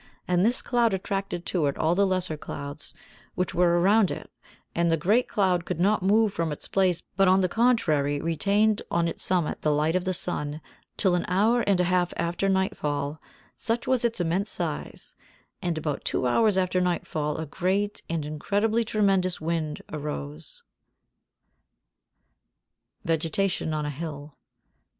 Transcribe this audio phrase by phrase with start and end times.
[0.27, 2.95] And this cloud attracted to it all the lesser clouds
[3.35, 4.31] which were around it;
[4.73, 8.81] and the great cloud did not move from its place, but on the contrary retained
[8.89, 10.59] on its summit the light of the sun
[10.97, 13.21] till an hour and a half after nightfall,
[13.55, 15.13] such was its immense size;
[15.61, 20.63] and about two hours after nightfall a great, an incredibly tremendous wind arose.
[23.03, 24.37] [Sidenote: Vegetation of a Hill] 82.